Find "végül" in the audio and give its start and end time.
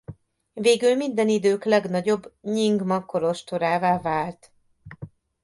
0.53-0.95